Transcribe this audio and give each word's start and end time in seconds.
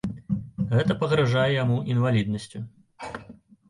Гэта 0.71 0.95
пагражае 1.03 1.45
яму 1.63 1.77
інваліднасцю. 1.93 2.59